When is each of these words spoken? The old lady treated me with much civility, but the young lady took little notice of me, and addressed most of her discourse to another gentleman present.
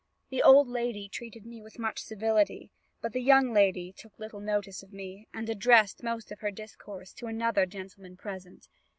The 0.31 0.41
old 0.41 0.67
lady 0.67 1.07
treated 1.07 1.45
me 1.45 1.61
with 1.61 1.77
much 1.77 2.01
civility, 2.01 2.71
but 3.01 3.13
the 3.13 3.21
young 3.21 3.53
lady 3.53 3.93
took 3.93 4.17
little 4.17 4.39
notice 4.39 4.81
of 4.81 4.91
me, 4.91 5.27
and 5.31 5.47
addressed 5.47 6.01
most 6.01 6.31
of 6.31 6.39
her 6.39 6.49
discourse 6.49 7.13
to 7.13 7.27
another 7.27 7.67
gentleman 7.67 8.17
present. 8.17 8.67